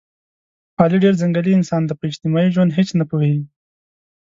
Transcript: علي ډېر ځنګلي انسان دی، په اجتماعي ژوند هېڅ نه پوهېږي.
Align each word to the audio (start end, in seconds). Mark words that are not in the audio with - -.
علي 0.81 0.97
ډېر 1.03 1.13
ځنګلي 1.21 1.51
انسان 1.55 1.81
دی، 1.85 1.93
په 1.99 2.05
اجتماعي 2.09 2.49
ژوند 2.55 2.75
هېڅ 2.77 2.89
نه 2.99 3.05
پوهېږي. 3.09 3.45